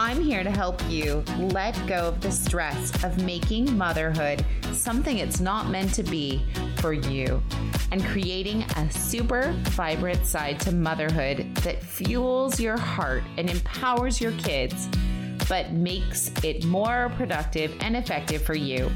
[0.00, 5.40] I'm here to help you let go of the stress of making motherhood something it's
[5.40, 7.42] not meant to be for you
[7.90, 14.30] and creating a super vibrant side to motherhood that fuels your heart and empowers your
[14.38, 14.86] kids,
[15.48, 18.92] but makes it more productive and effective for you.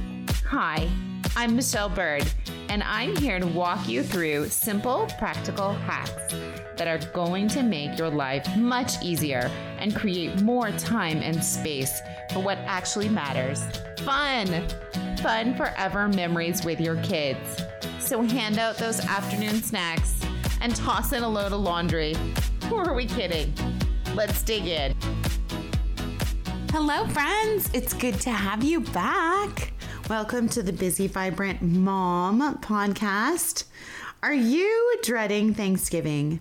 [0.46, 0.88] Hi,
[1.34, 2.32] I'm Michelle Bird,
[2.68, 6.32] and I'm here to walk you through simple, practical hacks
[6.76, 12.00] that are going to make your life much easier and create more time and space
[12.32, 13.64] for what actually matters.
[13.98, 14.66] Fun!
[15.18, 17.62] Fun forever memories with your kids.
[17.98, 20.20] So hand out those afternoon snacks
[20.60, 22.14] and toss in a load of laundry.
[22.68, 23.52] Who are we kidding?
[24.14, 24.94] Let's dig in.
[26.70, 27.70] Hello, friends.
[27.72, 29.72] It's good to have you back.
[30.08, 33.64] Welcome to the Busy Vibrant Mom podcast.
[34.22, 36.40] Are you dreading Thanksgiving?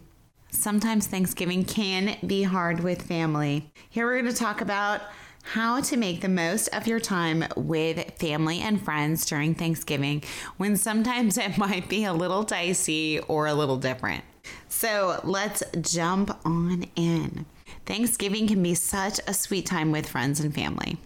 [0.52, 3.72] Sometimes Thanksgiving can be hard with family.
[3.90, 5.02] Here we're going to talk about
[5.44, 10.24] how to make the most of your time with family and friends during Thanksgiving
[10.58, 14.26] when sometimes it might be a little dicey or a little different.
[14.68, 17.46] So let's jump on in.
[17.86, 20.98] Thanksgiving can be such a sweet time with friends and family.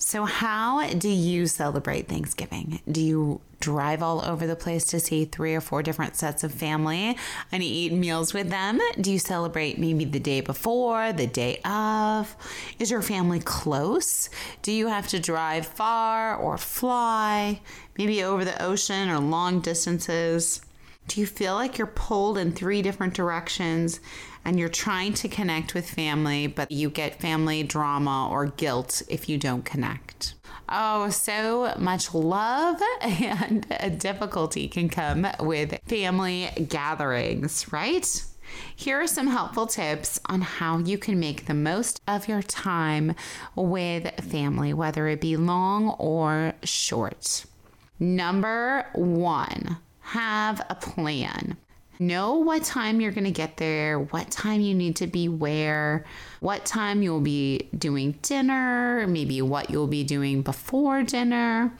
[0.00, 2.80] So, how do you celebrate Thanksgiving?
[2.88, 6.54] Do you drive all over the place to see three or four different sets of
[6.54, 7.16] family
[7.50, 8.78] and eat meals with them?
[9.00, 12.36] Do you celebrate maybe the day before, the day of?
[12.78, 14.30] Is your family close?
[14.62, 17.60] Do you have to drive far or fly,
[17.98, 20.60] maybe over the ocean or long distances?
[21.08, 23.98] Do you feel like you're pulled in three different directions
[24.44, 29.26] and you're trying to connect with family, but you get family drama or guilt if
[29.26, 30.34] you don't connect.
[30.68, 33.66] Oh, so much love and
[33.98, 38.24] difficulty can come with family gatherings, right?
[38.76, 43.14] Here are some helpful tips on how you can make the most of your time
[43.56, 47.46] with family, whether it be long or short.
[47.98, 51.58] Number one, have a plan.
[51.98, 56.06] Know what time you're going to get there, what time you need to be where,
[56.40, 61.72] what time you'll be doing dinner, maybe what you'll be doing before dinner.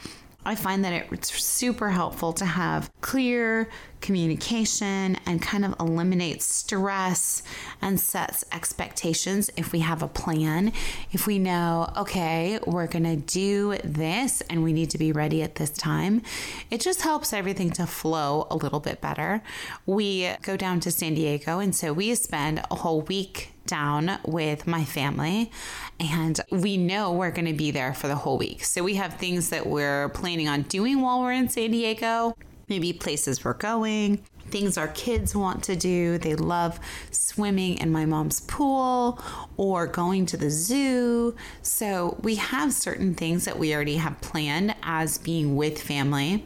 [0.48, 3.68] I find that it's super helpful to have clear
[4.00, 7.42] communication and kind of eliminates stress
[7.82, 10.72] and sets expectations if we have a plan.
[11.12, 15.42] If we know, okay, we're going to do this and we need to be ready
[15.42, 16.22] at this time,
[16.70, 19.42] it just helps everything to flow a little bit better.
[19.84, 24.66] We go down to San Diego, and so we spend a whole week down with
[24.66, 25.52] my family
[26.00, 28.64] and we know we're going to be there for the whole week.
[28.64, 32.34] So we have things that we're planning on doing while we're in San Diego
[32.68, 36.18] maybe places we're going, things our kids want to do.
[36.18, 39.22] They love swimming in my mom's pool
[39.56, 41.34] or going to the zoo.
[41.62, 46.44] So we have certain things that we already have planned as being with family.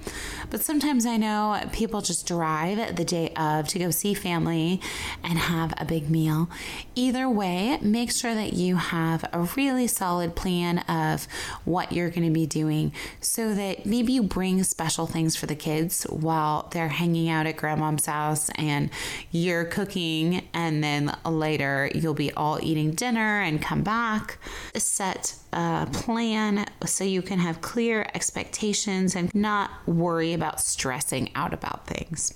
[0.51, 4.81] But sometimes I know people just drive the day of to go see family
[5.23, 6.51] and have a big meal.
[6.95, 11.27] Either way, make sure that you have a really solid plan of
[11.65, 15.55] what you're going to be doing so that maybe you bring special things for the
[15.55, 18.91] kids while they're hanging out at grandma mom's house and
[19.31, 24.39] you're cooking, and then later you'll be all eating dinner and come back.
[24.75, 31.53] Set a plan so you can have clear expectations and not worry about stressing out
[31.53, 32.35] about things.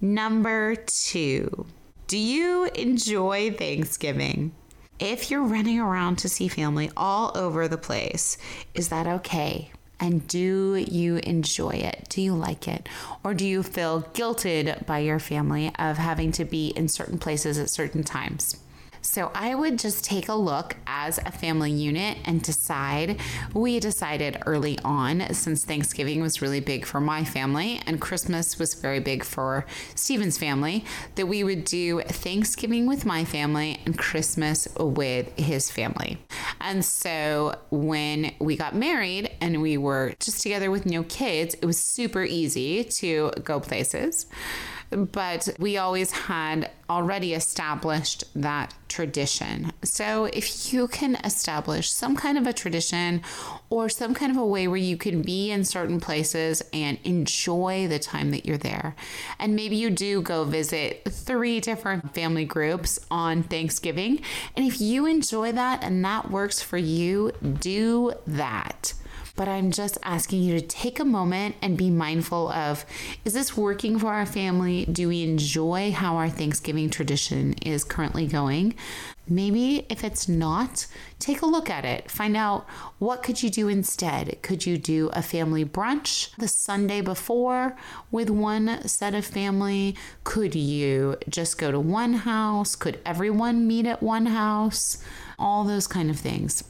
[0.00, 1.66] Number two,
[2.06, 4.52] do you enjoy Thanksgiving?
[4.98, 8.36] If you're running around to see family all over the place,
[8.74, 9.72] is that okay?
[10.02, 12.06] And do you enjoy it?
[12.08, 12.88] Do you like it?
[13.22, 17.56] Or do you feel guilted by your family of having to be in certain places
[17.56, 18.56] at certain times?
[19.04, 23.20] So I would just take a look as a family unit and decide.
[23.52, 28.74] We decided early on, since Thanksgiving was really big for my family and Christmas was
[28.74, 29.66] very big for
[29.96, 30.84] Stephen's family,
[31.16, 36.18] that we would do Thanksgiving with my family and Christmas with his family.
[36.62, 41.66] And so when we got married and we were just together with no kids, it
[41.66, 44.26] was super easy to go places
[44.92, 49.72] but we always had already established that tradition.
[49.82, 53.22] So if you can establish some kind of a tradition
[53.70, 57.88] or some kind of a way where you can be in certain places and enjoy
[57.88, 58.94] the time that you're there,
[59.38, 64.20] and maybe you do go visit three different family groups on Thanksgiving,
[64.56, 68.92] and if you enjoy that and that works for you, do that
[69.36, 72.84] but I'm just asking you to take a moment and be mindful of
[73.24, 74.84] is this working for our family?
[74.84, 78.74] Do we enjoy how our Thanksgiving tradition is currently going?
[79.28, 80.86] Maybe if it's not,
[81.18, 82.10] take a look at it.
[82.10, 82.68] Find out
[82.98, 84.42] what could you do instead?
[84.42, 87.76] Could you do a family brunch the Sunday before
[88.10, 89.96] with one set of family?
[90.24, 92.74] Could you just go to one house?
[92.74, 94.98] Could everyone meet at one house?
[95.38, 96.64] All those kind of things.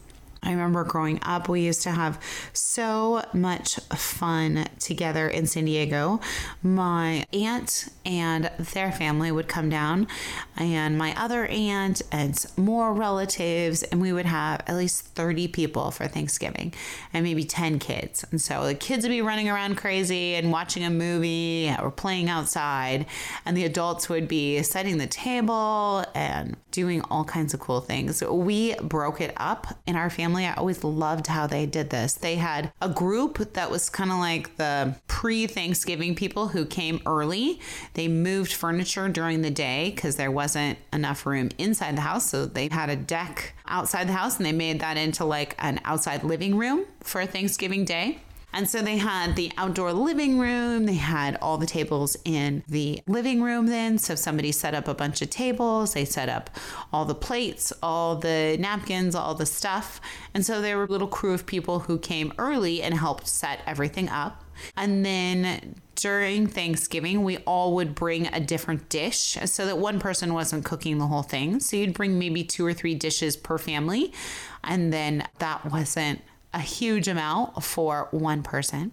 [0.44, 2.20] I remember growing up, we used to have
[2.52, 6.20] so much fun together in San Diego.
[6.64, 10.08] My aunt and their family would come down,
[10.56, 15.92] and my other aunt and more relatives, and we would have at least 30 people
[15.92, 16.74] for Thanksgiving
[17.12, 18.24] and maybe 10 kids.
[18.32, 22.28] And so the kids would be running around crazy and watching a movie or playing
[22.28, 23.06] outside,
[23.46, 28.24] and the adults would be setting the table and doing all kinds of cool things.
[28.24, 32.14] We broke it up in our family family, I always loved how they did this.
[32.14, 37.02] They had a group that was kind of like the pre Thanksgiving people who came
[37.04, 37.60] early.
[37.92, 42.30] They moved furniture during the day because there wasn't enough room inside the house.
[42.30, 45.80] So they had a deck outside the house and they made that into like an
[45.84, 48.22] outside living room for Thanksgiving Day.
[48.52, 53.00] And so they had the outdoor living room, they had all the tables in the
[53.06, 53.98] living room then.
[53.98, 56.50] So somebody set up a bunch of tables, they set up
[56.92, 60.00] all the plates, all the napkins, all the stuff.
[60.34, 63.60] And so there were a little crew of people who came early and helped set
[63.66, 64.44] everything up.
[64.76, 70.34] And then during Thanksgiving, we all would bring a different dish so that one person
[70.34, 71.60] wasn't cooking the whole thing.
[71.60, 74.12] So you'd bring maybe two or three dishes per family.
[74.64, 76.20] And then that wasn't
[76.52, 78.92] a huge amount for one person.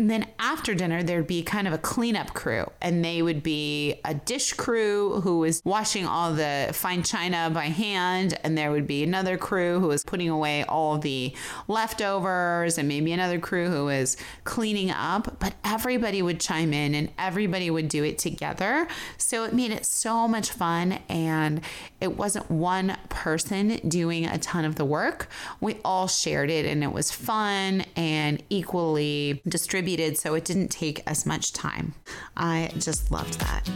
[0.00, 3.96] And then after dinner, there'd be kind of a cleanup crew, and they would be
[4.04, 8.86] a dish crew who was washing all the fine china by hand, and there would
[8.86, 11.34] be another crew who was putting away all the
[11.66, 15.40] leftovers, and maybe another crew who was cleaning up.
[15.40, 18.86] But everybody would chime in and everybody would do it together.
[19.16, 21.60] So it made it so much fun, and
[22.00, 25.28] it wasn't one person doing a ton of the work.
[25.60, 31.02] We all shared it, and it was fun and equally distributed so it didn't take
[31.06, 31.94] as much time.
[32.36, 33.66] I just loved that.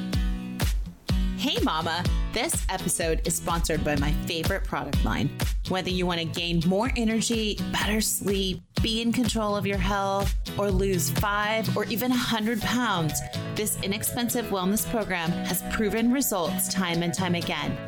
[1.38, 2.04] Hey, Mama!
[2.34, 5.30] This episode is sponsored by my favorite product line.
[5.70, 10.34] Whether you want to gain more energy, better sleep, be in control of your health,
[10.58, 13.18] or lose five or even 100 pounds,
[13.54, 17.78] this inexpensive wellness program has proven results time and time again.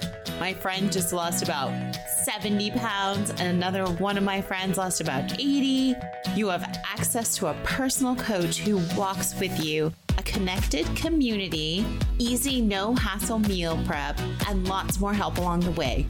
[0.40, 1.94] My friend just lost about
[2.24, 5.94] 70 pounds, and another one of my friends lost about 80.
[6.34, 11.86] You have access to a personal coach who walks with you, a connected community,
[12.18, 16.08] easy, no hassle meal prep, and lots more help along the way.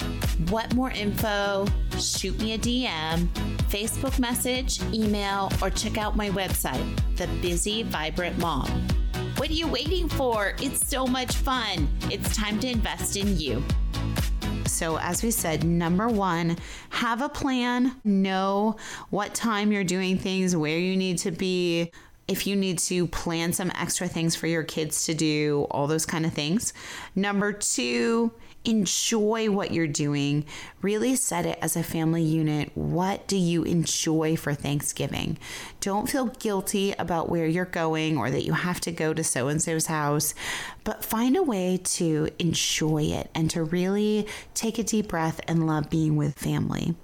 [0.49, 1.67] What more info?
[1.99, 3.29] Shoot me a DM,
[3.69, 8.71] Facebook message, email, or check out my website, The Busy Vibrant Mom.
[9.37, 10.55] What are you waiting for?
[10.59, 11.87] It's so much fun.
[12.11, 13.63] It's time to invest in you.
[14.67, 16.57] So, as we said, number one,
[16.91, 18.77] have a plan, know
[19.11, 21.91] what time you're doing things, where you need to be,
[22.29, 26.07] if you need to plan some extra things for your kids to do, all those
[26.07, 26.73] kind of things.
[27.15, 28.33] Number two,
[28.65, 30.45] enjoy what you're doing.
[30.83, 32.71] Really set it as a family unit.
[32.75, 35.39] What do you enjoy for Thanksgiving?
[35.81, 39.49] Don't feel guilty about where you're going or that you have to go to so
[39.49, 40.35] and so's house,
[40.83, 45.67] but find a way to enjoy it and to really take a deep breath and
[45.67, 46.95] love being with family.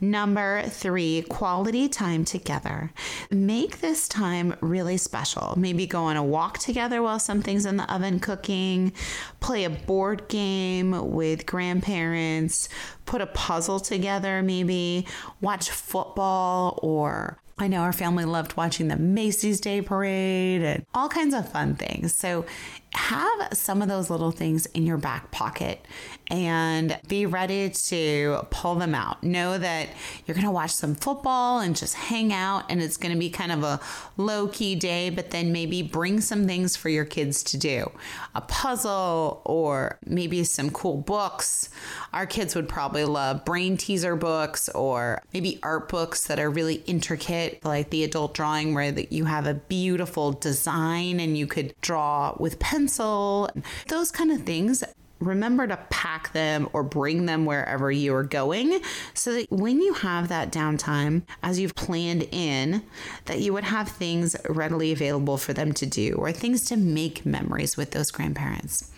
[0.00, 2.92] Number three, quality time together.
[3.30, 5.54] Make this time really special.
[5.58, 8.92] Maybe go on a walk together while something's in the oven cooking,
[9.40, 12.68] play a board game with grandparents,
[13.06, 15.06] put a puzzle together, maybe
[15.40, 21.08] watch football or I know our family loved watching the Macy's Day Parade and all
[21.08, 22.14] kinds of fun things.
[22.14, 22.46] So
[22.92, 25.84] have some of those little things in your back pocket
[26.28, 29.22] and be ready to pull them out.
[29.22, 29.88] Know that
[30.26, 33.30] you're going to watch some football and just hang out, and it's going to be
[33.30, 33.80] kind of a
[34.16, 37.90] low key day, but then maybe bring some things for your kids to do
[38.34, 41.68] a puzzle or maybe some cool books.
[42.12, 46.82] Our kids would probably love brain teaser books or maybe art books that are really
[46.86, 51.74] intricate, like the adult drawing, where that you have a beautiful design and you could
[51.80, 53.50] draw with pencil,
[53.88, 54.84] those kind of things.
[55.20, 58.80] Remember to pack them or bring them wherever you are going
[59.12, 62.82] so that when you have that downtime as you've planned in
[63.26, 67.26] that you would have things readily available for them to do or things to make
[67.26, 68.90] memories with those grandparents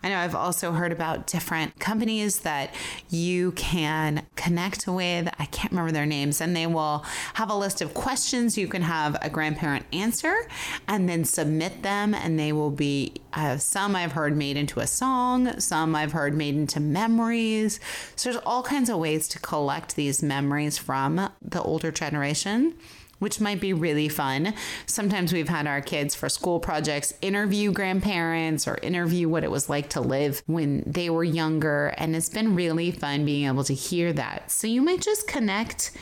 [0.00, 2.72] I know I've also heard about different companies that
[3.10, 5.28] you can connect with.
[5.40, 8.56] I can't remember their names, and they will have a list of questions.
[8.56, 10.48] You can have a grandparent answer
[10.86, 14.86] and then submit them, and they will be uh, some I've heard made into a
[14.86, 17.80] song, some I've heard made into memories.
[18.14, 22.74] So there's all kinds of ways to collect these memories from the older generation
[23.18, 24.54] which might be really fun.
[24.86, 29.68] Sometimes we've had our kids for school projects interview grandparents or interview what it was
[29.68, 31.88] like to live when they were younger.
[31.98, 34.50] And it's been really fun being able to hear that.
[34.50, 35.92] So you might just connect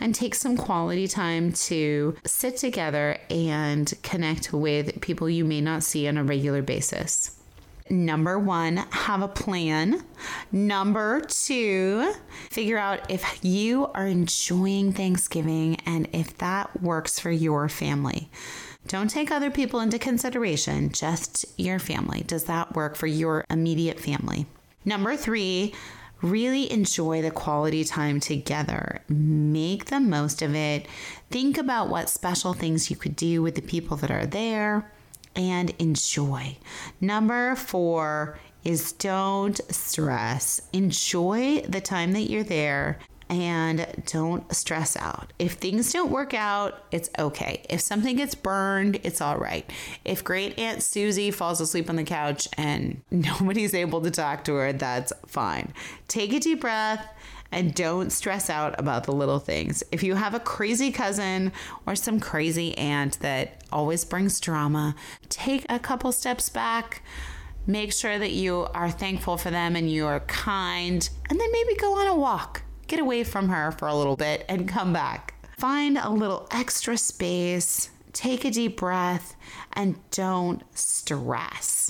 [0.00, 5.82] and take some quality time to sit together and connect with people you may not
[5.82, 7.36] see on a regular basis.
[7.90, 10.04] Number one, have a plan.
[10.52, 12.12] Number two,
[12.50, 18.30] figure out if you are enjoying Thanksgiving and if that works for your family.
[18.88, 22.24] Don't take other people into consideration, just your family.
[22.26, 24.46] Does that work for your immediate family?
[24.84, 25.74] Number three,
[26.22, 29.00] really enjoy the quality time together.
[29.08, 30.86] Make the most of it.
[31.30, 34.90] Think about what special things you could do with the people that are there
[35.36, 36.56] and enjoy.
[37.00, 40.60] Number four is don't stress.
[40.72, 42.98] Enjoy the time that you're there
[43.30, 45.32] and don't stress out.
[45.38, 47.64] If things don't work out, it's okay.
[47.70, 49.70] If something gets burned, it's all right.
[50.04, 54.54] If great Aunt Susie falls asleep on the couch and nobody's able to talk to
[54.54, 55.72] her, that's fine.
[56.08, 57.08] Take a deep breath
[57.52, 59.82] and don't stress out about the little things.
[59.92, 61.52] If you have a crazy cousin
[61.86, 64.96] or some crazy aunt that always brings drama,
[65.28, 67.02] take a couple steps back.
[67.66, 71.74] Make sure that you are thankful for them and you are kind, and then maybe
[71.76, 72.62] go on a walk.
[72.86, 75.34] Get away from her for a little bit and come back.
[75.58, 79.36] Find a little extra space, take a deep breath,
[79.72, 81.89] and don't stress.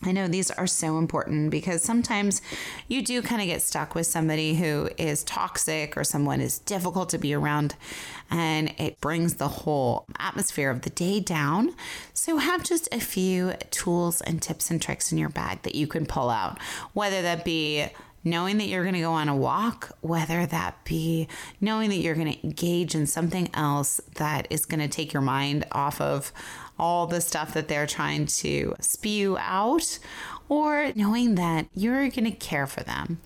[0.00, 2.40] I know these are so important because sometimes
[2.86, 7.08] you do kind of get stuck with somebody who is toxic or someone is difficult
[7.10, 7.74] to be around
[8.30, 11.74] and it brings the whole atmosphere of the day down.
[12.14, 15.88] So have just a few tools and tips and tricks in your bag that you
[15.88, 16.60] can pull out,
[16.92, 17.86] whether that be
[18.22, 21.26] knowing that you're going to go on a walk, whether that be
[21.60, 25.22] knowing that you're going to engage in something else that is going to take your
[25.22, 26.32] mind off of
[26.78, 29.98] all the stuff that they're trying to spew out,
[30.48, 33.20] or knowing that you're going to care for them.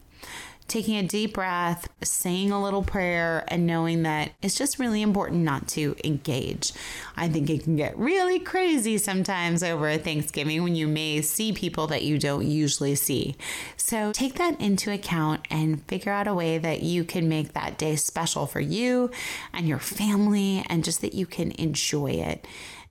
[0.69, 5.43] Taking a deep breath, saying a little prayer, and knowing that it's just really important
[5.43, 6.73] not to engage.
[7.15, 11.89] I think it can get really crazy sometimes over Thanksgiving when you may see people
[11.89, 13.37] that you don't usually see.
[13.77, 17.77] So take that into account and figure out a way that you can make that
[17.77, 19.11] day special for you
[19.53, 22.47] and your family, and just that you can enjoy it.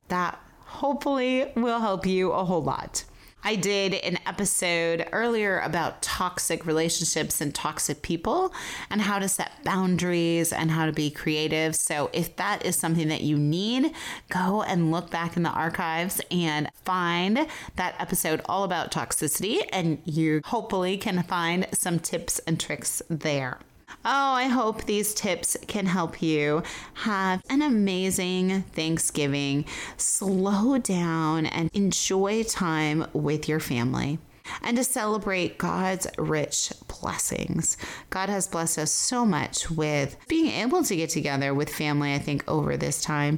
[0.09, 0.39] That
[0.71, 3.03] hopefully will help you a whole lot.
[3.43, 8.53] I did an episode earlier about toxic relationships and toxic people
[8.89, 11.75] and how to set boundaries and how to be creative.
[11.75, 13.93] So, if that is something that you need,
[14.29, 17.47] go and look back in the archives and find
[17.77, 23.57] that episode all about toxicity, and you hopefully can find some tips and tricks there.
[24.03, 26.63] Oh, I hope these tips can help you
[26.95, 29.65] have an amazing Thanksgiving.
[29.97, 34.17] Slow down and enjoy time with your family
[34.63, 37.77] and to celebrate God's rich blessings.
[38.09, 42.19] God has blessed us so much with being able to get together with family, I
[42.19, 43.37] think, over this time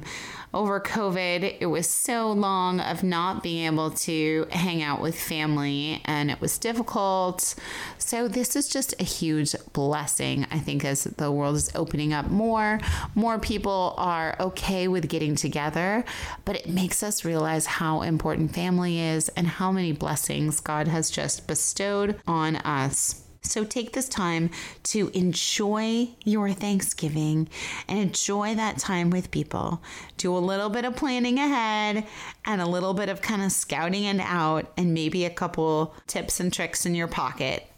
[0.54, 6.00] over COVID, it was so long of not being able to hang out with family
[6.04, 7.54] and it was difficult.
[7.98, 12.30] So, this is just a huge blessing, I think, as the world is opening up
[12.30, 12.80] more.
[13.14, 16.04] More people are okay with getting together,
[16.44, 21.10] but it makes us realize how important family is and how many blessings God has
[21.10, 23.24] just bestowed on us.
[23.44, 24.50] So take this time
[24.84, 27.48] to enjoy your Thanksgiving
[27.86, 29.82] and enjoy that time with people.
[30.16, 32.06] Do a little bit of planning ahead
[32.46, 36.40] and a little bit of kind of scouting it out and maybe a couple tips
[36.40, 37.70] and tricks in your pocket.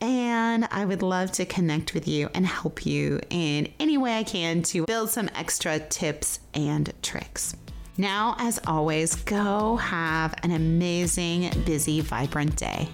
[0.00, 4.22] And I would love to connect with you and help you in any way I
[4.22, 7.56] can to build some extra tips and tricks.
[7.98, 12.88] Now, as always, go have an amazing, busy, vibrant day.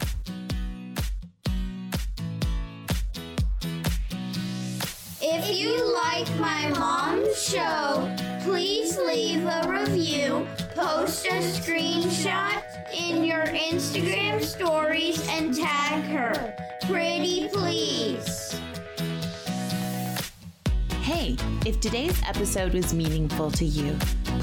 [5.20, 6.70] If you like my
[7.34, 12.62] show, please leave a review, post a screenshot
[12.94, 16.56] in your Instagram stories, and tag her.
[16.82, 18.58] Pretty please.
[21.02, 21.36] Hey,
[21.66, 23.96] if today's episode was meaningful to you,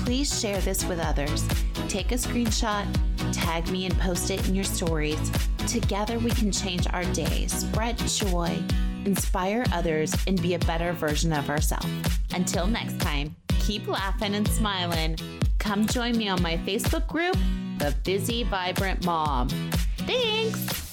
[0.03, 1.48] please share this with others.
[1.88, 2.86] Take a screenshot,
[3.31, 5.31] tag me, and post it in your stories.
[5.67, 8.51] Together, we can change our day, spread joy,
[9.05, 11.88] inspire others, and be a better version of ourselves.
[12.34, 15.17] Until next time, keep laughing and smiling.
[15.60, 17.38] Come join me on my Facebook group,
[17.77, 19.50] The Busy Vibrant Mom.
[19.98, 20.90] Thanks.